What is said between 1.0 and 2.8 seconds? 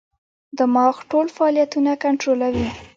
ټول فعالیتونه کنټرولوي.